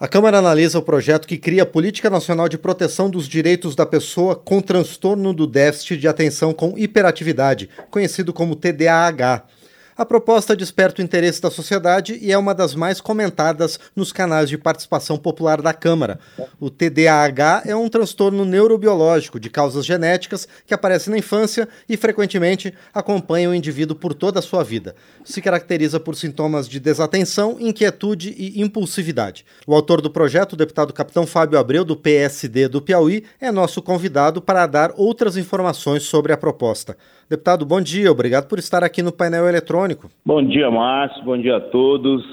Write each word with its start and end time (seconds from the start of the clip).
A 0.00 0.08
Câmara 0.08 0.38
analisa 0.38 0.78
o 0.78 0.82
projeto 0.82 1.28
que 1.28 1.36
cria 1.36 1.62
a 1.62 1.66
Política 1.66 2.08
Nacional 2.08 2.48
de 2.48 2.56
Proteção 2.56 3.10
dos 3.10 3.28
Direitos 3.28 3.76
da 3.76 3.84
Pessoa 3.84 4.34
com 4.34 4.62
Transtorno 4.62 5.34
do 5.34 5.46
Déficit 5.46 5.98
de 5.98 6.08
Atenção 6.08 6.54
com 6.54 6.72
Hiperatividade, 6.78 7.68
conhecido 7.90 8.32
como 8.32 8.56
TDAH. 8.56 9.44
A 10.00 10.06
proposta 10.06 10.56
desperta 10.56 11.02
o 11.02 11.04
interesse 11.04 11.42
da 11.42 11.50
sociedade 11.50 12.18
e 12.22 12.32
é 12.32 12.38
uma 12.38 12.54
das 12.54 12.74
mais 12.74 13.02
comentadas 13.02 13.78
nos 13.94 14.14
canais 14.14 14.48
de 14.48 14.56
participação 14.56 15.18
popular 15.18 15.60
da 15.60 15.74
Câmara. 15.74 16.18
O 16.58 16.70
TDAH 16.70 17.64
é 17.66 17.76
um 17.76 17.86
transtorno 17.86 18.46
neurobiológico 18.46 19.38
de 19.38 19.50
causas 19.50 19.84
genéticas 19.84 20.48
que 20.66 20.72
aparece 20.72 21.10
na 21.10 21.18
infância 21.18 21.68
e 21.86 21.98
frequentemente 21.98 22.72
acompanha 22.94 23.50
o 23.50 23.54
indivíduo 23.54 23.94
por 23.94 24.14
toda 24.14 24.38
a 24.38 24.42
sua 24.42 24.64
vida. 24.64 24.96
Se 25.22 25.42
caracteriza 25.42 26.00
por 26.00 26.16
sintomas 26.16 26.66
de 26.66 26.80
desatenção, 26.80 27.58
inquietude 27.60 28.34
e 28.38 28.62
impulsividade. 28.62 29.44
O 29.66 29.74
autor 29.74 30.00
do 30.00 30.10
projeto, 30.10 30.54
o 30.54 30.56
deputado 30.56 30.94
capitão 30.94 31.26
Fábio 31.26 31.58
Abreu, 31.58 31.84
do 31.84 31.94
PSD 31.94 32.68
do 32.68 32.80
Piauí, 32.80 33.22
é 33.38 33.52
nosso 33.52 33.82
convidado 33.82 34.40
para 34.40 34.66
dar 34.66 34.94
outras 34.96 35.36
informações 35.36 36.04
sobre 36.04 36.32
a 36.32 36.38
proposta. 36.38 36.96
Deputado, 37.30 37.64
bom 37.64 37.80
dia, 37.80 38.10
obrigado 38.10 38.48
por 38.48 38.58
estar 38.58 38.82
aqui 38.82 39.04
no 39.04 39.12
painel 39.12 39.48
eletrônico. 39.48 40.10
Bom 40.26 40.44
dia, 40.44 40.68
Márcio, 40.68 41.22
bom 41.22 41.38
dia 41.38 41.58
a 41.58 41.60
todos. 41.60 42.24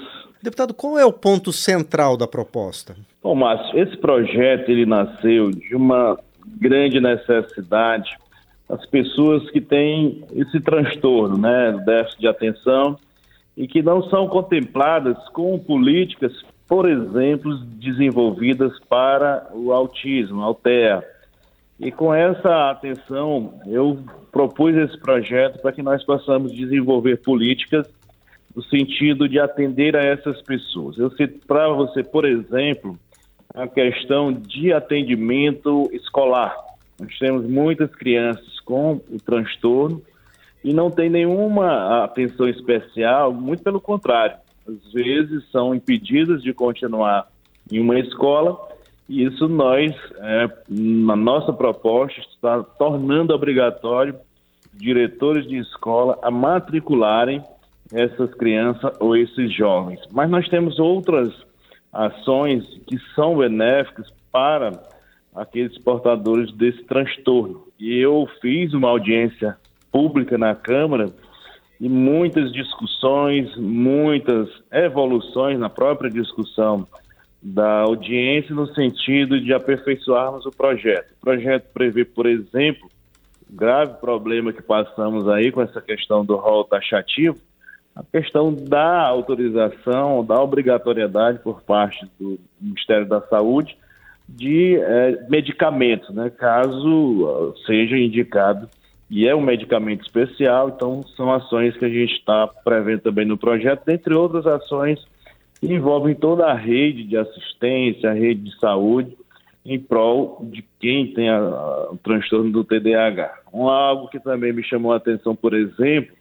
Deputado, 0.42 0.74
qual 0.74 0.98
é 0.98 1.06
o 1.06 1.12
ponto 1.12 1.52
central 1.52 2.16
da 2.16 2.26
proposta? 2.26 2.96
Bom, 3.22 3.36
Márcio, 3.36 3.78
esse 3.78 3.96
projeto 3.96 4.68
ele 4.68 4.84
nasceu 4.84 5.50
de 5.52 5.76
uma 5.76 6.18
grande 6.60 7.00
necessidade 7.00 8.10
as 8.68 8.84
pessoas 8.86 9.48
que 9.50 9.60
têm 9.60 10.24
esse 10.34 10.60
transtorno, 10.60 11.38
né, 11.38 11.80
déficit 11.86 12.20
de 12.20 12.26
atenção 12.26 12.98
e 13.56 13.68
que 13.68 13.80
não 13.80 14.02
são 14.10 14.26
contempladas 14.26 15.16
com 15.28 15.58
políticas, 15.60 16.32
por 16.66 16.88
exemplo, 16.88 17.56
desenvolvidas 17.78 18.72
para 18.88 19.48
o 19.54 19.72
autismo, 19.72 20.42
alter. 20.42 21.02
E 21.80 21.92
com 21.92 22.12
essa 22.12 22.70
atenção, 22.70 23.60
eu 23.66 23.98
propus 24.32 24.74
esse 24.76 24.98
projeto 24.98 25.60
para 25.60 25.72
que 25.72 25.82
nós 25.82 26.04
possamos 26.04 26.52
desenvolver 26.52 27.18
políticas 27.18 27.86
no 28.54 28.62
sentido 28.64 29.28
de 29.28 29.38
atender 29.38 29.96
a 29.96 30.02
essas 30.02 30.42
pessoas. 30.42 30.98
Eu 30.98 31.10
cito 31.12 31.46
para 31.46 31.68
você, 31.68 32.02
por 32.02 32.24
exemplo, 32.24 32.98
a 33.54 33.68
questão 33.68 34.32
de 34.32 34.72
atendimento 34.72 35.88
escolar. 35.92 36.56
Nós 36.98 37.16
temos 37.18 37.48
muitas 37.48 37.94
crianças 37.94 38.58
com 38.60 39.00
o 39.08 39.20
transtorno 39.24 40.02
e 40.64 40.72
não 40.72 40.90
tem 40.90 41.08
nenhuma 41.08 42.02
atenção 42.02 42.48
especial, 42.48 43.32
muito 43.32 43.62
pelo 43.62 43.80
contrário. 43.80 44.36
Às 44.66 44.92
vezes 44.92 45.48
são 45.52 45.72
impedidas 45.72 46.42
de 46.42 46.52
continuar 46.52 47.28
em 47.70 47.78
uma 47.78 47.98
escola 48.00 48.58
isso 49.08 49.48
nós, 49.48 49.94
é, 50.18 50.50
na 50.68 51.16
nossa 51.16 51.52
proposta, 51.52 52.20
está 52.20 52.62
tornando 52.62 53.34
obrigatório 53.34 54.14
diretores 54.74 55.48
de 55.48 55.56
escola 55.56 56.18
a 56.22 56.30
matricularem 56.30 57.42
essas 57.92 58.32
crianças 58.34 58.92
ou 59.00 59.16
esses 59.16 59.52
jovens. 59.54 60.00
Mas 60.12 60.28
nós 60.28 60.46
temos 60.48 60.78
outras 60.78 61.32
ações 61.92 62.64
que 62.86 62.98
são 63.14 63.38
benéficas 63.38 64.12
para 64.30 64.72
aqueles 65.34 65.76
portadores 65.78 66.52
desse 66.52 66.82
transtorno. 66.84 67.66
E 67.78 67.96
eu 67.98 68.28
fiz 68.40 68.74
uma 68.74 68.90
audiência 68.90 69.56
pública 69.90 70.36
na 70.36 70.54
Câmara 70.54 71.10
e 71.80 71.88
muitas 71.88 72.52
discussões, 72.52 73.56
muitas 73.56 74.48
evoluções 74.70 75.58
na 75.58 75.70
própria 75.70 76.10
discussão 76.10 76.86
da 77.42 77.80
audiência 77.82 78.54
no 78.54 78.66
sentido 78.74 79.40
de 79.40 79.52
aperfeiçoarmos 79.52 80.44
o 80.44 80.50
projeto. 80.50 81.12
O 81.12 81.20
projeto 81.20 81.66
prevê, 81.72 82.04
por 82.04 82.26
exemplo, 82.26 82.90
grave 83.48 83.94
problema 84.00 84.52
que 84.52 84.62
passamos 84.62 85.28
aí 85.28 85.50
com 85.50 85.62
essa 85.62 85.80
questão 85.80 86.24
do 86.24 86.36
rol 86.36 86.64
taxativo, 86.64 87.36
a 87.94 88.02
questão 88.02 88.54
da 88.54 89.06
autorização, 89.06 90.24
da 90.24 90.40
obrigatoriedade 90.40 91.38
por 91.40 91.62
parte 91.62 92.06
do 92.18 92.38
Ministério 92.60 93.06
da 93.06 93.20
Saúde 93.22 93.76
de 94.28 94.76
é, 94.76 95.26
medicamentos, 95.28 96.14
né, 96.14 96.30
caso 96.30 97.54
seja 97.66 97.96
indicado 97.96 98.68
e 99.10 99.26
é 99.26 99.34
um 99.34 99.40
medicamento 99.40 100.04
especial, 100.04 100.68
então 100.68 101.02
são 101.16 101.32
ações 101.32 101.74
que 101.78 101.84
a 101.84 101.88
gente 101.88 102.12
está 102.12 102.46
prevendo 102.46 103.00
também 103.00 103.24
no 103.24 103.38
projeto, 103.38 103.84
dentre 103.86 104.12
outras 104.14 104.46
ações 104.46 105.02
que 105.60 105.72
envolvem 105.72 106.14
toda 106.14 106.46
a 106.46 106.54
rede 106.54 107.04
de 107.04 107.16
assistência, 107.16 108.10
a 108.10 108.14
rede 108.14 108.42
de 108.42 108.58
saúde, 108.58 109.16
em 109.64 109.78
prol 109.78 110.38
de 110.50 110.64
quem 110.80 111.12
tem 111.12 111.28
a, 111.28 111.38
a, 111.38 111.92
o 111.92 111.98
transtorno 111.98 112.50
do 112.50 112.64
TDAH. 112.64 113.40
Um, 113.52 113.68
algo 113.68 114.08
que 114.08 114.20
também 114.20 114.52
me 114.52 114.62
chamou 114.62 114.92
a 114.92 114.96
atenção, 114.96 115.34
por 115.34 115.54
exemplo, 115.54 116.16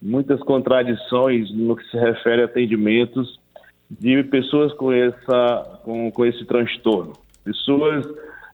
muitas 0.00 0.40
contradições 0.40 1.52
no 1.54 1.76
que 1.76 1.84
se 1.90 1.96
refere 1.96 2.42
a 2.42 2.44
atendimentos 2.44 3.40
de 3.90 4.22
pessoas 4.24 4.72
com, 4.74 4.92
essa, 4.92 5.80
com, 5.82 6.10
com 6.10 6.24
esse 6.24 6.44
transtorno. 6.44 7.14
Pessoas 7.42 8.06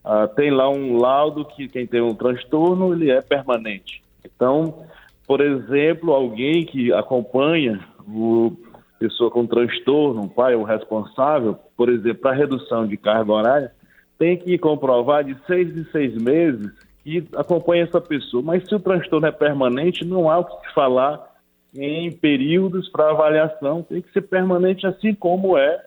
ah, 0.04 0.28
têm 0.28 0.50
lá 0.50 0.68
um 0.70 0.96
laudo 0.96 1.44
que 1.44 1.68
quem 1.68 1.86
tem 1.86 2.00
um 2.00 2.14
transtorno 2.14 2.92
ele 2.92 3.10
é 3.10 3.20
permanente. 3.20 4.02
Então, 4.24 4.84
por 5.26 5.40
exemplo, 5.40 6.12
alguém 6.12 6.64
que 6.64 6.92
acompanha 6.92 7.80
o 8.06 8.56
pessoa 9.00 9.30
com 9.30 9.46
transtorno, 9.46 10.20
um 10.20 10.28
pai 10.28 10.54
ou 10.54 10.62
responsável, 10.62 11.56
por 11.74 11.88
exemplo, 11.88 12.20
para 12.20 12.36
redução 12.36 12.86
de 12.86 12.98
carga 12.98 13.32
horária, 13.32 13.72
tem 14.18 14.36
que 14.36 14.58
comprovar 14.58 15.24
de 15.24 15.34
seis 15.46 15.74
em 15.74 15.84
seis 15.90 16.14
meses 16.14 16.70
que 17.02 17.26
acompanha 17.34 17.84
essa 17.84 18.00
pessoa. 18.00 18.42
Mas 18.42 18.68
se 18.68 18.74
o 18.74 18.78
transtorno 18.78 19.26
é 19.26 19.32
permanente, 19.32 20.04
não 20.04 20.30
há 20.30 20.38
o 20.38 20.44
que 20.44 20.74
falar 20.74 21.30
em 21.74 22.12
períodos 22.12 22.90
para 22.90 23.10
avaliação, 23.10 23.82
tem 23.82 24.02
que 24.02 24.12
ser 24.12 24.22
permanente 24.22 24.86
assim 24.86 25.14
como 25.14 25.56
é 25.56 25.82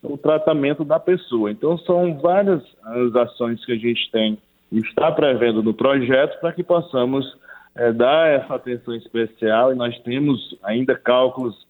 o 0.00 0.16
tratamento 0.16 0.84
da 0.84 1.00
pessoa. 1.00 1.50
Então 1.50 1.76
são 1.78 2.16
várias 2.18 2.62
as 2.84 3.16
ações 3.16 3.64
que 3.64 3.72
a 3.72 3.76
gente 3.76 4.08
tem 4.12 4.38
e 4.70 4.78
está 4.78 5.10
prevendo 5.10 5.64
no 5.64 5.74
projeto 5.74 6.38
para 6.40 6.52
que 6.52 6.62
possamos 6.62 7.26
é, 7.74 7.92
dar 7.92 8.28
essa 8.28 8.54
atenção 8.54 8.94
especial 8.94 9.72
e 9.72 9.74
nós 9.74 9.98
temos 10.00 10.56
ainda 10.62 10.94
cálculos 10.94 11.66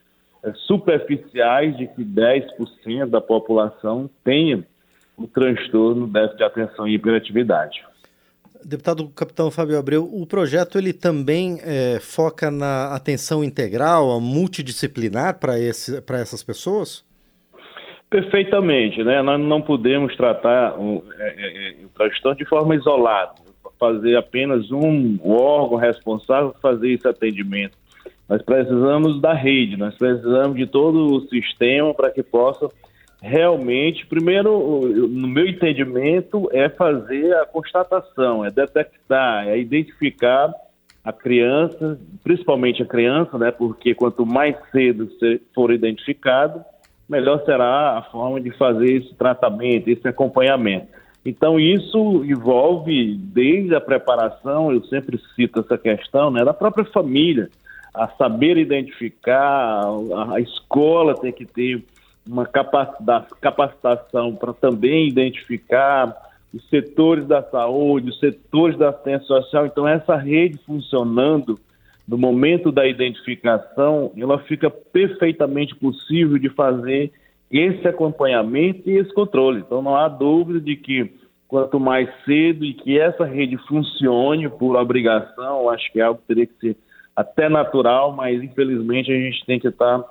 superficiais 0.67 1.77
de 1.77 1.87
que 1.87 2.05
10% 2.05 3.07
da 3.07 3.21
população 3.21 4.11
tenha 4.25 4.65
o 5.17 5.27
transtorno 5.27 6.07
déficit 6.07 6.39
de 6.39 6.45
atenção 6.45 6.89
e 6.89 6.95
hiperatividade. 6.95 7.85
Deputado 8.65 9.09
Capitão 9.09 9.51
Fábio 9.51 9.79
Abreu, 9.79 10.05
o 10.05 10.25
projeto 10.27 10.79
ele 10.79 10.93
também 10.93 11.59
é, 11.63 11.99
foca 12.01 12.51
na 12.51 12.95
atenção 12.95 13.43
integral, 13.43 14.21
multidisciplinar 14.21 15.39
para 15.41 15.59
essas 15.59 16.43
pessoas? 16.43 17.05
Perfeitamente, 18.09 19.03
né? 19.03 19.21
Nós 19.23 19.41
não 19.41 19.61
podemos 19.63 20.15
tratar 20.17 20.79
o, 20.79 21.03
é, 21.19 21.29
é, 21.29 21.83
é, 21.83 21.85
o 21.85 21.89
transtorno 21.89 22.37
de 22.37 22.45
forma 22.45 22.77
isolada, 22.77 23.33
fazer 23.81 24.17
apenas 24.17 24.71
um 24.71 25.19
órgão 25.25 25.79
responsável 25.79 26.55
fazer 26.63 26.93
esse 26.93 27.09
atendimento. 27.09 27.82
Nós 28.29 28.41
precisamos 28.43 29.21
da 29.21 29.35
rede, 29.35 29.77
nós 29.77 29.97
precisamos 29.97 30.57
de 30.57 30.67
todo 30.67 31.17
o 31.17 31.29
sistema 31.29 31.93
para 31.93 32.11
que 32.11 32.23
possa 32.23 32.69
realmente, 33.23 34.05
primeiro, 34.07 34.81
no 35.09 35.29
meu 35.29 35.47
entendimento, 35.47 36.49
é 36.53 36.69
fazer 36.69 37.33
a 37.37 37.47
constatação, 37.47 38.45
é 38.45 38.51
detectar, 38.51 39.47
é 39.47 39.57
identificar 39.59 40.53
a 41.05 41.13
criança, 41.13 41.99
principalmente 42.23 42.83
a 42.83 42.87
criança, 42.87 43.39
né? 43.39 43.53
Porque 43.53 43.95
quanto 43.95 44.27
mais 44.27 44.57
cedo 44.73 45.09
for 45.55 45.73
identificado, 45.73 46.65
melhor 47.09 47.45
será 47.45 47.99
a 47.99 48.03
forma 48.03 48.41
de 48.41 48.51
fazer 48.53 48.93
esse 48.97 49.15
tratamento, 49.15 49.89
esse 49.89 50.07
acompanhamento. 50.07 50.87
Então, 51.25 51.59
isso 51.59 52.25
envolve 52.25 53.17
desde 53.17 53.75
a 53.75 53.81
preparação, 53.81 54.73
eu 54.73 54.83
sempre 54.85 55.21
cito 55.37 55.61
essa 55.61 55.79
questão, 55.79 56.31
né, 56.33 56.45
da 56.45 56.53
própria 56.53 56.85
família 56.87 57.49
a 57.95 58.09
saber 58.17 58.57
identificar, 58.57 59.85
a, 59.85 60.35
a 60.37 60.41
escola 60.41 61.15
tem 61.15 61.33
que 61.33 61.45
ter 61.45 61.85
uma 62.27 62.47
capacitação 62.47 64.35
para 64.37 64.53
também 64.53 65.09
identificar 65.09 66.15
os 66.55 66.69
setores 66.69 67.27
da 67.27 67.43
saúde, 67.43 68.11
os 68.11 68.19
setores 68.19 68.79
da 68.79 68.91
assistência 68.91 69.27
social. 69.27 69.67
Então, 69.67 69.89
essa 69.89 70.17
rede 70.17 70.59
funcionando 70.65 71.59
no 72.07 72.19
momento 72.19 72.71
da 72.71 72.87
identificação, 72.87 74.13
ela 74.17 74.39
fica 74.41 74.71
perfeitamente 74.71 75.75
possível 75.75 76.39
de 76.39 76.49
fazer 76.51 77.13
esse 77.51 77.87
acompanhamento 77.87 78.89
e 78.89 78.97
esse 78.97 79.13
controle. 79.13 79.61
Então, 79.61 79.83
não 79.83 79.97
há 79.97 80.09
dúvida 80.09 80.61
de 80.61 80.77
que 80.77 81.13
quanto 81.49 81.79
mais 81.79 82.09
cedo 82.25 82.65
e 82.65 82.73
que 82.73 82.99
essa 82.99 83.25
rede 83.25 83.57
funcione 83.69 84.49
por 84.49 84.75
obrigação, 84.77 85.69
acho 85.69 85.93
que 85.93 86.01
é 86.01 86.03
algo 86.03 86.21
que 86.21 86.27
teria 86.27 86.47
que 86.47 86.55
ser 86.59 86.77
até 87.15 87.49
natural, 87.49 88.13
mas 88.13 88.43
infelizmente 88.43 89.13
a 89.13 89.17
gente 89.17 89.45
tem 89.45 89.61
que 89.61 89.69
estar 89.69 90.03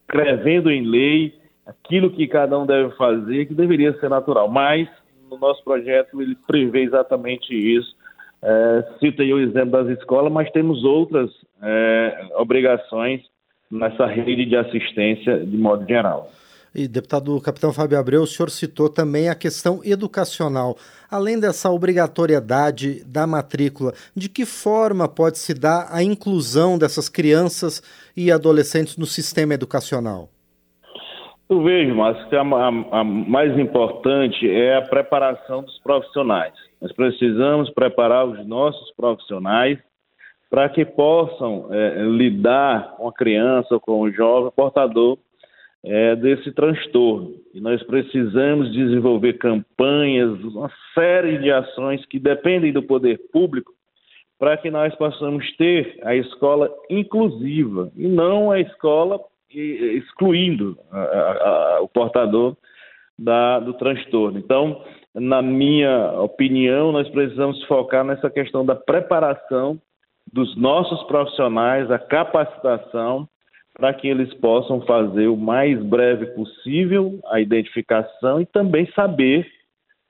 escrevendo 0.00 0.70
em 0.70 0.84
lei 0.86 1.34
aquilo 1.66 2.10
que 2.10 2.26
cada 2.26 2.58
um 2.58 2.66
deve 2.66 2.94
fazer, 2.96 3.46
que 3.46 3.54
deveria 3.54 3.98
ser 3.98 4.08
natural. 4.08 4.48
Mas 4.48 4.88
no 5.30 5.38
nosso 5.38 5.62
projeto 5.64 6.20
ele 6.20 6.36
prevê 6.46 6.82
exatamente 6.82 7.52
isso. 7.52 7.94
É, 8.42 8.84
cita 9.00 9.22
aí 9.22 9.32
o 9.32 9.40
exemplo 9.40 9.72
das 9.72 9.98
escolas, 9.98 10.32
mas 10.32 10.50
temos 10.50 10.84
outras 10.84 11.30
é, 11.62 12.28
obrigações 12.36 13.22
nessa 13.70 14.06
rede 14.06 14.44
de 14.44 14.56
assistência 14.56 15.44
de 15.44 15.56
modo 15.56 15.86
geral. 15.86 16.30
E, 16.74 16.86
deputado 16.86 17.40
Capitão 17.40 17.72
Fábio 17.72 17.98
Abreu, 17.98 18.22
o 18.22 18.26
senhor 18.26 18.50
citou 18.50 18.88
também 18.88 19.28
a 19.28 19.34
questão 19.34 19.80
educacional. 19.84 20.76
Além 21.10 21.40
dessa 21.40 21.70
obrigatoriedade 21.70 23.02
da 23.04 23.26
matrícula, 23.26 23.92
de 24.14 24.28
que 24.28 24.44
forma 24.44 25.08
pode 25.08 25.38
se 25.38 25.54
dar 25.54 25.88
a 25.90 26.02
inclusão 26.02 26.78
dessas 26.78 27.08
crianças 27.08 27.82
e 28.16 28.30
adolescentes 28.30 28.96
no 28.96 29.06
sistema 29.06 29.54
educacional? 29.54 30.28
Eu 31.48 31.62
vejo, 31.62 31.94
mas 31.94 32.22
que 32.28 32.34
a, 32.34 32.42
a, 32.42 33.00
a 33.00 33.04
mais 33.04 33.56
importante 33.56 34.50
é 34.50 34.76
a 34.76 34.82
preparação 34.82 35.62
dos 35.62 35.78
profissionais. 35.78 36.52
Nós 36.80 36.92
precisamos 36.92 37.70
preparar 37.70 38.26
os 38.26 38.46
nossos 38.46 38.92
profissionais 38.96 39.78
para 40.50 40.68
que 40.68 40.84
possam 40.84 41.68
é, 41.70 42.02
lidar 42.02 42.96
com 42.96 43.08
a 43.08 43.12
criança, 43.12 43.78
com 43.80 44.00
o 44.00 44.10
jovem 44.10 44.50
portador 44.54 45.18
é, 45.86 46.16
desse 46.16 46.50
transtorno. 46.52 47.36
E 47.54 47.60
nós 47.60 47.82
precisamos 47.84 48.72
desenvolver 48.72 49.34
campanhas, 49.34 50.32
uma 50.42 50.70
série 50.92 51.38
de 51.38 51.50
ações 51.50 52.04
que 52.06 52.18
dependem 52.18 52.72
do 52.72 52.82
poder 52.82 53.18
público 53.32 53.72
para 54.38 54.56
que 54.56 54.70
nós 54.70 54.94
possamos 54.96 55.50
ter 55.56 55.98
a 56.02 56.14
escola 56.14 56.70
inclusiva 56.90 57.90
e 57.96 58.06
não 58.06 58.50
a 58.50 58.60
escola 58.60 59.20
excluindo 59.48 60.76
a, 60.90 60.98
a, 60.98 61.76
a, 61.76 61.80
o 61.80 61.88
portador 61.88 62.56
da, 63.18 63.60
do 63.60 63.72
transtorno. 63.74 64.38
Então, 64.38 64.82
na 65.14 65.40
minha 65.40 66.20
opinião, 66.20 66.92
nós 66.92 67.08
precisamos 67.08 67.62
focar 67.64 68.04
nessa 68.04 68.28
questão 68.28 68.66
da 68.66 68.74
preparação 68.74 69.80
dos 70.30 70.54
nossos 70.56 71.02
profissionais, 71.04 71.90
a 71.90 71.98
capacitação 71.98 73.26
para 73.76 73.92
que 73.92 74.08
eles 74.08 74.32
possam 74.34 74.80
fazer 74.82 75.28
o 75.28 75.36
mais 75.36 75.82
breve 75.82 76.26
possível 76.26 77.18
a 77.26 77.40
identificação 77.40 78.40
e 78.40 78.46
também 78.46 78.90
saber 78.92 79.46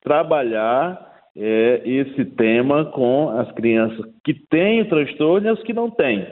trabalhar 0.02 1.14
é, 1.36 1.82
esse 1.84 2.24
tema 2.24 2.84
com 2.86 3.30
as 3.30 3.50
crianças 3.52 4.06
que 4.24 4.32
têm 4.34 4.82
o 4.82 4.88
transtorno 4.88 5.48
e 5.48 5.50
as 5.50 5.62
que 5.62 5.72
não 5.72 5.90
têm, 5.90 6.26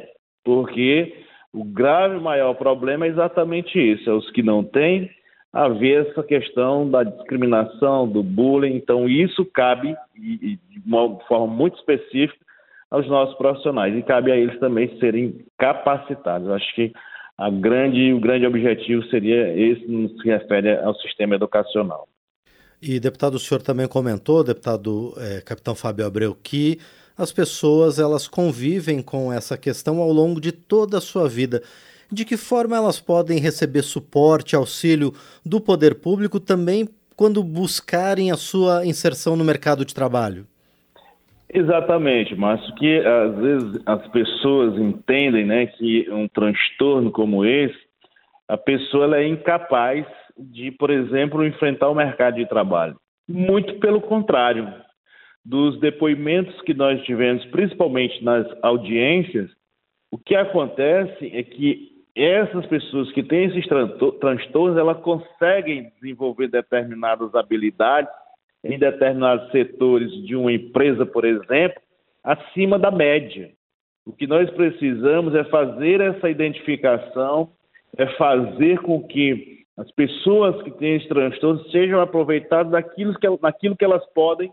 porque 0.44 1.12
o 1.52 1.64
grave 1.64 2.20
maior 2.20 2.54
problema 2.54 3.04
é 3.04 3.08
exatamente 3.08 3.78
isso, 3.78 4.08
é 4.08 4.12
os 4.12 4.30
que 4.30 4.42
não 4.42 4.62
têm 4.62 5.10
haver 5.52 6.06
essa 6.06 6.22
questão 6.22 6.88
da 6.90 7.04
discriminação, 7.04 8.08
do 8.08 8.22
bullying, 8.22 8.74
então 8.74 9.08
isso 9.08 9.44
cabe 9.44 9.94
de 10.16 10.58
uma 10.84 11.16
forma 11.26 11.46
muito 11.46 11.78
específica 11.78 12.44
aos 12.90 13.06
nossos 13.08 13.36
profissionais. 13.36 13.96
E 13.96 14.02
cabe 14.02 14.32
a 14.32 14.36
eles 14.36 14.58
também 14.58 14.98
serem 14.98 15.44
capacitados. 15.56 16.48
Acho 16.50 16.74
que 16.74 16.92
a 17.36 17.50
grande, 17.50 18.12
o 18.12 18.20
grande 18.20 18.46
objetivo 18.46 19.02
seria 19.06 19.56
esse 19.58 19.86
no 19.86 20.08
que 20.08 20.22
se 20.22 20.28
refere 20.28 20.76
ao 20.78 20.94
sistema 20.96 21.34
educacional. 21.34 22.08
E, 22.80 23.00
deputado, 23.00 23.34
o 23.34 23.38
senhor 23.38 23.62
também 23.62 23.88
comentou, 23.88 24.44
deputado 24.44 25.14
é, 25.16 25.40
capitão 25.40 25.74
Fábio 25.74 26.06
Abreu, 26.06 26.36
que 26.40 26.78
as 27.16 27.32
pessoas 27.32 27.98
elas 27.98 28.28
convivem 28.28 29.00
com 29.00 29.32
essa 29.32 29.56
questão 29.56 30.00
ao 30.00 30.12
longo 30.12 30.40
de 30.40 30.52
toda 30.52 30.98
a 30.98 31.00
sua 31.00 31.28
vida. 31.28 31.62
De 32.12 32.24
que 32.24 32.36
forma 32.36 32.76
elas 32.76 33.00
podem 33.00 33.38
receber 33.38 33.82
suporte, 33.82 34.54
auxílio 34.54 35.12
do 35.44 35.60
poder 35.60 35.96
público 35.96 36.38
também 36.38 36.88
quando 37.16 37.42
buscarem 37.42 38.30
a 38.30 38.36
sua 38.36 38.84
inserção 38.84 39.34
no 39.34 39.44
mercado 39.44 39.84
de 39.84 39.94
trabalho? 39.94 40.46
Exatamente, 41.54 42.34
Márcio, 42.34 42.74
que 42.74 42.98
às 42.98 43.36
vezes 43.36 43.82
as 43.86 44.08
pessoas 44.08 44.76
entendem 44.76 45.46
né, 45.46 45.66
que 45.66 46.10
um 46.10 46.26
transtorno 46.26 47.12
como 47.12 47.44
esse, 47.44 47.78
a 48.48 48.56
pessoa 48.56 49.04
ela 49.04 49.18
é 49.18 49.28
incapaz 49.28 50.04
de, 50.36 50.72
por 50.72 50.90
exemplo, 50.90 51.46
enfrentar 51.46 51.88
o 51.88 51.94
mercado 51.94 52.34
de 52.34 52.48
trabalho. 52.48 52.96
Muito 53.28 53.78
pelo 53.78 54.00
contrário, 54.00 54.68
dos 55.44 55.78
depoimentos 55.78 56.60
que 56.62 56.74
nós 56.74 57.00
tivemos, 57.04 57.44
principalmente 57.46 58.22
nas 58.24 58.44
audiências, 58.60 59.48
o 60.10 60.18
que 60.18 60.34
acontece 60.34 61.30
é 61.32 61.44
que 61.44 61.92
essas 62.16 62.66
pessoas 62.66 63.12
que 63.12 63.22
têm 63.22 63.44
esses 63.44 63.64
transtornos, 64.20 64.76
elas 64.76 64.98
conseguem 65.02 65.92
desenvolver 66.00 66.48
determinadas 66.48 67.32
habilidades 67.32 68.10
em 68.64 68.78
determinados 68.78 69.50
setores 69.50 70.10
de 70.24 70.34
uma 70.34 70.52
empresa, 70.52 71.04
por 71.04 71.24
exemplo, 71.24 71.80
acima 72.22 72.78
da 72.78 72.90
média. 72.90 73.50
O 74.06 74.12
que 74.12 74.26
nós 74.26 74.50
precisamos 74.50 75.34
é 75.34 75.44
fazer 75.44 76.00
essa 76.00 76.30
identificação, 76.30 77.50
é 77.96 78.06
fazer 78.16 78.80
com 78.80 79.02
que 79.02 79.64
as 79.76 79.90
pessoas 79.92 80.62
que 80.62 80.70
têm 80.70 80.96
esse 80.96 81.08
transtorno 81.08 81.62
sejam 81.70 82.00
aproveitadas 82.00 82.72
naquilo 82.72 83.14
que, 83.18 83.26
naquilo 83.42 83.76
que 83.76 83.84
elas 83.84 84.04
podem 84.14 84.50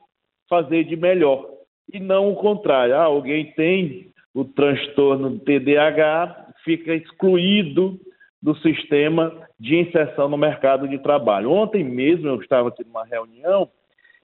fazer 0.50 0.84
de 0.84 0.96
melhor. 0.96 1.48
E 1.94 2.00
não 2.00 2.32
o 2.32 2.36
contrário. 2.36 2.96
Ah, 2.96 3.04
alguém 3.04 3.52
tem 3.54 4.12
o 4.34 4.44
transtorno 4.44 5.40
TDAH, 5.40 6.54
fica 6.64 6.94
excluído 6.94 8.00
do 8.42 8.56
sistema 8.58 9.48
de 9.60 9.78
inserção 9.78 10.28
no 10.28 10.38
mercado 10.38 10.88
de 10.88 10.98
trabalho. 11.00 11.52
Ontem 11.52 11.84
mesmo 11.84 12.28
eu 12.28 12.42
estava 12.42 12.70
aqui 12.70 12.84
numa 12.84 13.06
reunião 13.06 13.70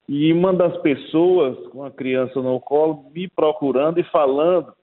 e 0.08 0.32
uma 0.32 0.54
das 0.54 0.78
pessoas 0.78 1.58
com 1.68 1.84
a 1.84 1.92
criança 1.92 2.42
no 2.42 2.60
colo 2.60 3.12
me 3.14 3.28
procurando 3.28 4.00
e 4.00 4.04
falando 4.04 4.74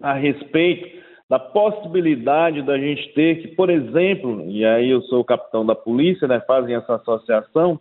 a 0.00 0.12
respeito 0.12 0.98
da 1.28 1.38
possibilidade 1.38 2.62
da 2.62 2.78
gente 2.78 3.12
ter 3.12 3.42
que, 3.42 3.48
por 3.48 3.68
exemplo, 3.68 4.42
e 4.48 4.64
aí 4.64 4.88
eu 4.88 5.02
sou 5.02 5.20
o 5.20 5.24
capitão 5.24 5.66
da 5.66 5.74
polícia, 5.74 6.26
né, 6.26 6.40
fazem 6.46 6.74
essa 6.74 6.94
associação, 6.94 7.78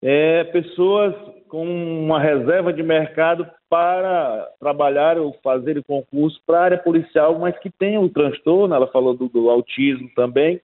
é, 0.00 0.44
pessoas 0.44 1.14
com 1.48 1.64
uma 1.64 2.18
reserva 2.18 2.72
de 2.72 2.82
mercado 2.82 3.46
para 3.68 4.48
trabalhar 4.58 5.18
ou 5.18 5.36
fazer 5.42 5.82
concurso 5.84 6.40
para 6.46 6.58
a 6.58 6.62
área 6.62 6.78
policial, 6.78 7.38
mas 7.38 7.58
que 7.58 7.70
tenham 7.70 8.04
o 8.04 8.08
transtorno, 8.08 8.74
ela 8.74 8.86
falou 8.86 9.14
do, 9.14 9.28
do 9.28 9.50
autismo 9.50 10.08
também, 10.14 10.60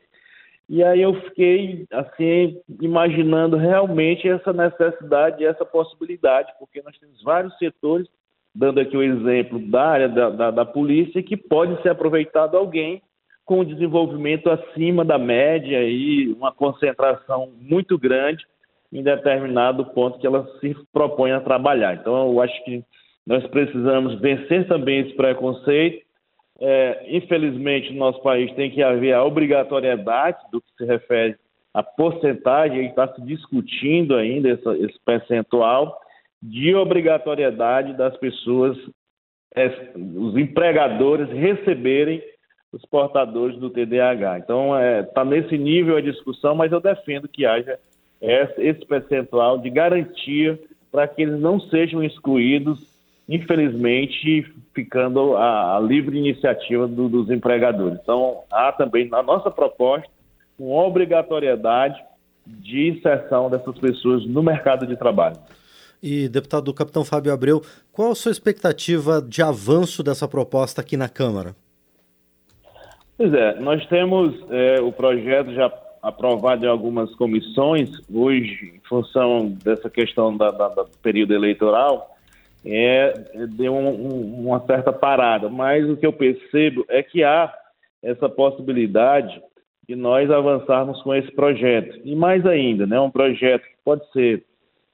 e 0.68 0.82
aí 0.82 1.00
eu 1.00 1.14
fiquei 1.22 1.86
assim 1.92 2.60
imaginando 2.80 3.56
realmente 3.56 4.28
essa 4.28 4.52
necessidade, 4.52 5.44
essa 5.44 5.64
possibilidade, 5.64 6.52
porque 6.58 6.82
nós 6.82 6.98
temos 6.98 7.22
vários 7.22 7.56
setores, 7.58 8.08
dando 8.54 8.80
aqui 8.80 8.96
o 8.96 9.02
exemplo 9.02 9.60
da 9.70 9.86
área 9.86 10.08
da, 10.08 10.30
da, 10.30 10.50
da 10.50 10.64
polícia, 10.64 11.22
que 11.22 11.36
pode 11.36 11.80
ser 11.82 11.90
aproveitado 11.90 12.56
alguém 12.56 13.00
com 13.44 13.64
desenvolvimento 13.64 14.50
acima 14.50 15.04
da 15.04 15.16
média 15.16 15.84
e 15.84 16.32
uma 16.32 16.50
concentração 16.50 17.52
muito 17.60 17.96
grande 17.96 18.44
em 18.92 19.02
determinado 19.02 19.84
ponto 19.86 20.18
que 20.18 20.26
ela 20.26 20.48
se 20.58 20.74
propõe 20.92 21.30
a 21.30 21.40
trabalhar. 21.40 21.94
Então, 21.94 22.32
eu 22.32 22.40
acho 22.40 22.64
que 22.64 22.82
nós 23.24 23.46
precisamos 23.48 24.18
vencer 24.20 24.66
também 24.66 25.00
esse 25.00 25.14
preconceito 25.14 26.05
é, 26.60 27.06
infelizmente, 27.08 27.92
no 27.92 27.98
nosso 27.98 28.22
país 28.22 28.52
tem 28.54 28.70
que 28.70 28.82
haver 28.82 29.12
a 29.12 29.24
obrigatoriedade 29.24 30.38
do 30.50 30.60
que 30.60 30.68
se 30.78 30.84
refere 30.84 31.36
à 31.74 31.82
porcentagem, 31.82 32.86
está 32.86 33.12
se 33.14 33.20
discutindo 33.22 34.14
ainda 34.14 34.50
essa, 34.50 34.76
esse 34.78 34.98
percentual 35.04 36.00
de 36.42 36.74
obrigatoriedade 36.74 37.94
das 37.94 38.16
pessoas, 38.16 38.76
é, 39.54 39.66
os 39.96 40.36
empregadores 40.36 41.28
receberem 41.30 42.22
os 42.72 42.84
portadores 42.86 43.58
do 43.58 43.70
TDAH. 43.70 44.38
Então, 44.38 44.74
está 44.74 44.82
é, 44.82 45.02
tá 45.02 45.24
nesse 45.24 45.58
nível 45.58 45.96
a 45.96 46.00
discussão, 46.00 46.54
mas 46.54 46.72
eu 46.72 46.80
defendo 46.80 47.28
que 47.28 47.44
haja 47.44 47.78
esse 48.58 48.84
percentual 48.86 49.58
de 49.58 49.68
garantia 49.68 50.58
para 50.90 51.06
que 51.06 51.22
eles 51.22 51.38
não 51.38 51.60
sejam 51.60 52.02
excluídos 52.02 52.95
infelizmente 53.28 54.46
ficando 54.74 55.36
a, 55.36 55.76
a 55.76 55.80
livre 55.80 56.18
iniciativa 56.18 56.86
do, 56.86 57.08
dos 57.08 57.30
empregadores. 57.30 57.98
Então, 58.02 58.42
há 58.50 58.72
também 58.72 59.08
na 59.08 59.22
nossa 59.22 59.50
proposta 59.50 60.08
uma 60.58 60.84
obrigatoriedade 60.84 62.02
de 62.46 62.88
inserção 62.88 63.50
dessas 63.50 63.76
pessoas 63.78 64.24
no 64.26 64.42
mercado 64.42 64.86
de 64.86 64.96
trabalho. 64.96 65.36
E, 66.02 66.28
deputado 66.28 66.72
Capitão 66.72 67.04
Fábio 67.04 67.32
Abreu, 67.32 67.62
qual 67.90 68.12
a 68.12 68.14
sua 68.14 68.30
expectativa 68.30 69.20
de 69.20 69.42
avanço 69.42 70.02
dessa 70.02 70.28
proposta 70.28 70.80
aqui 70.80 70.96
na 70.96 71.08
Câmara? 71.08 71.56
Pois 73.16 73.32
é, 73.32 73.58
nós 73.58 73.84
temos 73.86 74.34
é, 74.50 74.80
o 74.80 74.92
projeto 74.92 75.52
já 75.54 75.72
aprovado 76.02 76.64
em 76.64 76.68
algumas 76.68 77.12
comissões, 77.16 77.90
hoje, 78.12 78.74
em 78.76 78.88
função 78.88 79.56
dessa 79.64 79.90
questão 79.90 80.36
da, 80.36 80.50
da, 80.50 80.68
do 80.68 80.98
período 81.02 81.34
eleitoral, 81.34 82.15
é, 82.66 83.14
deu 83.56 83.72
um, 83.72 83.88
um, 83.88 84.46
uma 84.46 84.60
certa 84.66 84.92
parada. 84.92 85.48
Mas 85.48 85.88
o 85.88 85.96
que 85.96 86.06
eu 86.06 86.12
percebo 86.12 86.84
é 86.88 87.02
que 87.02 87.22
há 87.22 87.52
essa 88.02 88.28
possibilidade 88.28 89.40
e 89.88 89.94
nós 89.94 90.30
avançarmos 90.30 91.00
com 91.02 91.14
esse 91.14 91.30
projeto. 91.32 92.00
E 92.04 92.14
mais 92.14 92.44
ainda, 92.44 92.86
né, 92.86 92.98
um 93.00 93.10
projeto 93.10 93.62
que 93.62 93.76
pode 93.84 94.10
ser 94.12 94.44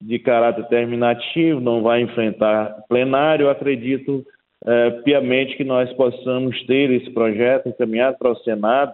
de 0.01 0.19
caráter 0.19 0.67
terminativo, 0.67 1.61
não 1.61 1.83
vai 1.83 2.03
enfrentar 2.03 2.85
plenário, 2.89 3.49
acredito 3.49 4.25
é, 4.67 4.91
piamente 5.03 5.57
que 5.57 5.65
nós 5.65 5.93
possamos 5.95 6.61
ter 6.67 6.91
esse 6.91 7.11
projeto 7.11 7.69
encaminhado 7.69 8.19
para 8.19 8.33
o 8.33 8.37
Senado 8.39 8.93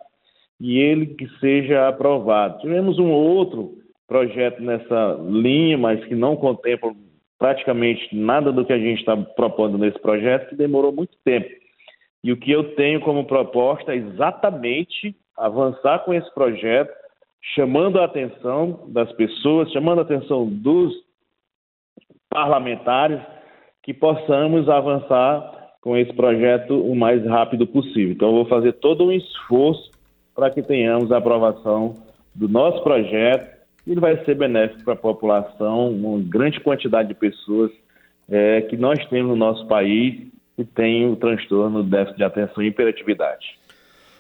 e 0.60 0.78
ele 0.78 1.06
que 1.06 1.28
seja 1.40 1.88
aprovado. 1.88 2.60
Tivemos 2.60 2.98
um 2.98 3.10
outro 3.10 3.78
projeto 4.06 4.62
nessa 4.62 5.18
linha, 5.22 5.76
mas 5.78 6.04
que 6.04 6.14
não 6.14 6.36
contempla 6.36 6.92
praticamente 7.38 8.14
nada 8.14 8.52
do 8.52 8.64
que 8.64 8.72
a 8.72 8.78
gente 8.78 9.00
está 9.00 9.16
propondo 9.16 9.78
nesse 9.78 9.98
projeto, 10.00 10.48
que 10.48 10.56
demorou 10.56 10.92
muito 10.92 11.16
tempo. 11.24 11.48
E 12.22 12.32
o 12.32 12.36
que 12.36 12.50
eu 12.50 12.74
tenho 12.74 13.00
como 13.00 13.24
proposta 13.24 13.92
é 13.92 13.96
exatamente 13.96 15.14
avançar 15.36 16.00
com 16.00 16.12
esse 16.12 16.32
projeto, 16.34 16.92
chamando 17.54 18.00
a 18.00 18.04
atenção 18.04 18.84
das 18.88 19.10
pessoas, 19.12 19.70
chamando 19.72 20.00
a 20.00 20.02
atenção 20.02 20.46
dos 20.46 20.92
parlamentares, 22.28 23.20
que 23.82 23.94
possamos 23.94 24.68
avançar 24.68 25.58
com 25.80 25.96
esse 25.96 26.12
projeto 26.12 26.74
o 26.74 26.94
mais 26.94 27.24
rápido 27.24 27.66
possível. 27.66 28.12
Então, 28.12 28.28
eu 28.28 28.34
vou 28.34 28.46
fazer 28.46 28.72
todo 28.74 29.04
um 29.04 29.12
esforço 29.12 29.90
para 30.34 30.50
que 30.50 30.62
tenhamos 30.62 31.10
a 31.10 31.18
aprovação 31.18 31.94
do 32.34 32.48
nosso 32.48 32.82
projeto. 32.82 33.57
Ele 33.88 34.00
vai 34.00 34.22
ser 34.24 34.34
benéfico 34.34 34.84
para 34.84 34.92
a 34.92 34.96
população, 34.96 35.90
uma 35.90 36.20
grande 36.20 36.60
quantidade 36.60 37.08
de 37.08 37.14
pessoas 37.14 37.70
é, 38.28 38.60
que 38.60 38.76
nós 38.76 39.04
temos 39.06 39.30
no 39.30 39.36
nosso 39.36 39.66
país 39.66 40.28
que 40.54 40.64
tem 40.64 41.10
o 41.10 41.16
transtorno 41.16 41.82
do 41.82 41.88
déficit 41.88 42.18
de 42.18 42.24
atenção 42.24 42.62
e 42.62 42.66
hiperatividade. 42.66 43.58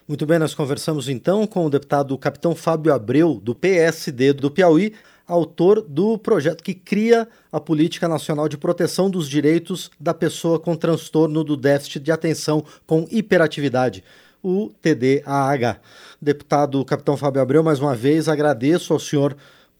Muito 0.08 0.24
bem, 0.24 0.38
nós 0.38 0.54
conversamos 0.54 1.06
então 1.06 1.46
com 1.46 1.66
o 1.66 1.70
deputado 1.70 2.16
Capitão 2.16 2.54
Fábio 2.54 2.94
Abreu, 2.94 3.38
do 3.42 3.54
PSD 3.54 4.32
do 4.32 4.50
Piauí, 4.50 4.94
autor 5.26 5.82
do 5.82 6.16
projeto 6.16 6.64
que 6.64 6.72
cria 6.72 7.28
a 7.52 7.60
Política 7.60 8.08
Nacional 8.08 8.48
de 8.48 8.56
Proteção 8.56 9.10
dos 9.10 9.28
Direitos 9.28 9.90
da 10.00 10.14
Pessoa 10.14 10.58
com 10.58 10.74
Transtorno 10.74 11.44
do 11.44 11.58
Déficit 11.58 12.00
de 12.00 12.10
Atenção 12.10 12.64
com 12.86 13.06
Hiperatividade, 13.10 14.02
o 14.42 14.70
TDAH. 14.80 15.78
Deputado 16.22 16.82
Capitão 16.86 17.18
Fábio 17.18 17.42
Abreu, 17.42 17.62
mais 17.62 17.78
uma 17.78 17.94
vez 17.94 18.30
agradeço 18.30 18.94
ao 18.94 18.98
senhor 18.98 19.36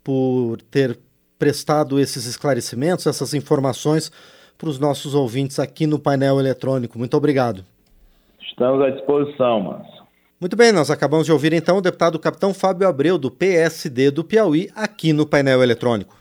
por 0.09 0.62
ter 0.71 0.99
prestado 1.38 2.00
esses 2.00 2.25
esclarecimentos, 2.25 3.07
essas 3.07 3.35
informações 3.35 4.11
para 4.57 4.71
os 4.71 4.79
nossos 4.79 5.15
ouvintes 5.15 5.59
aqui 5.59 5.87
no 5.87 5.99
painel 5.99 6.41
eletrônico. 6.41 6.99
Muito 6.99 7.15
obrigado. 7.15 7.62
Estamos 8.41 8.83
à 8.87 8.88
disposição, 8.88 9.61
Márcio. 9.61 10.03
Muito 10.41 10.57
bem, 10.57 10.73
nós 10.73 10.91
acabamos 10.91 11.27
de 11.27 11.33
ouvir 11.33 11.53
então 11.53 11.77
o 11.77 11.83
deputado 11.83 12.19
capitão 12.19 12.55
Fábio 12.55 12.88
Abreu, 12.88 13.19
do 13.19 13.31
PSD 13.31 14.11
do 14.11 14.25
Piauí, 14.25 14.71
aqui 14.75 15.12
no 15.12 15.27
painel 15.27 15.62
eletrônico. 15.62 16.17